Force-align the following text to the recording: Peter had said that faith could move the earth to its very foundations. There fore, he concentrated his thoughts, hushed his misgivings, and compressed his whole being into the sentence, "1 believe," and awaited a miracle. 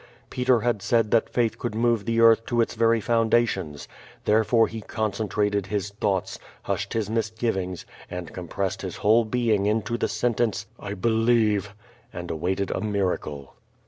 Peter 0.31 0.61
had 0.61 0.81
said 0.81 1.11
that 1.11 1.29
faith 1.29 1.59
could 1.59 1.75
move 1.75 2.05
the 2.05 2.19
earth 2.19 2.43
to 2.47 2.59
its 2.59 2.73
very 2.73 2.99
foundations. 2.99 3.87
There 4.25 4.43
fore, 4.43 4.67
he 4.67 4.81
concentrated 4.81 5.67
his 5.67 5.91
thoughts, 5.91 6.39
hushed 6.63 6.93
his 6.93 7.07
misgivings, 7.07 7.85
and 8.09 8.33
compressed 8.33 8.81
his 8.81 8.95
whole 8.95 9.25
being 9.25 9.67
into 9.67 9.99
the 9.99 10.07
sentence, 10.07 10.65
"1 10.77 10.95
believe," 10.95 11.75
and 12.11 12.31
awaited 12.31 12.71
a 12.71 12.81
miracle. 12.81 13.53